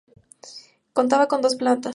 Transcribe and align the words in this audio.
Contaba 0.93 1.27
con 1.27 1.43
dos 1.43 1.55
plantas. 1.55 1.89